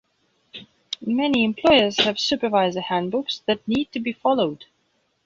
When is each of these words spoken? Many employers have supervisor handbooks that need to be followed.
Many 1.05 1.43
employers 1.43 1.99
have 1.99 2.19
supervisor 2.19 2.81
handbooks 2.81 3.43
that 3.45 3.67
need 3.67 3.91
to 3.91 3.99
be 3.99 4.13
followed. 4.13 4.65